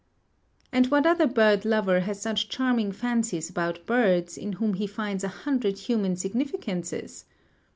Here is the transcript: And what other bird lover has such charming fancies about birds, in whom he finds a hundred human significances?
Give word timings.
And 0.71 0.87
what 0.87 1.05
other 1.05 1.27
bird 1.27 1.63
lover 1.63 1.99
has 1.99 2.19
such 2.19 2.49
charming 2.49 2.91
fancies 2.91 3.51
about 3.51 3.85
birds, 3.85 4.35
in 4.35 4.53
whom 4.53 4.73
he 4.73 4.87
finds 4.87 5.23
a 5.23 5.27
hundred 5.27 5.77
human 5.77 6.15
significances? 6.15 7.25